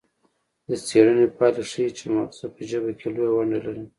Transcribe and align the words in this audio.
د 0.67 0.69
څیړنې 0.87 1.25
پایله 1.37 1.63
ښيي 1.71 1.87
چې 1.97 2.05
مغزه 2.15 2.47
په 2.55 2.61
ژبه 2.69 2.91
کې 2.99 3.07
لویه 3.15 3.31
ونډه 3.35 3.59
لري 3.65 3.83